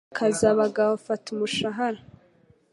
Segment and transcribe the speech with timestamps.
[0.13, 0.93] Akazi abagabo!
[1.05, 2.01] Fata umushahara!